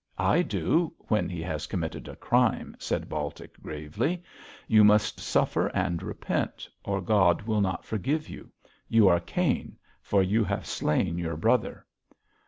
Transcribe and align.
'I 0.17 0.41
do 0.41 0.95
when 1.09 1.29
he 1.29 1.43
has 1.43 1.67
committed 1.67 2.07
a 2.07 2.15
crime,' 2.15 2.75
said 2.79 3.07
Baltic, 3.07 3.61
gravely. 3.61 4.23
'You 4.67 4.83
must 4.83 5.19
suffer 5.19 5.67
and 5.75 6.01
repent, 6.01 6.67
or 6.83 7.01
God 7.01 7.43
will 7.43 7.61
not 7.61 7.85
forgive 7.85 8.27
you. 8.27 8.51
You 8.89 9.07
are 9.09 9.19
Cain, 9.19 9.77
for 10.01 10.23
you 10.23 10.43
have 10.43 10.65
slain 10.65 11.19
your 11.19 11.37
brother.' 11.37 11.85